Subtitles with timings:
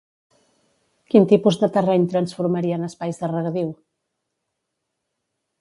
[1.13, 3.73] Quin tipus de terreny transformaria en espais de regadiu?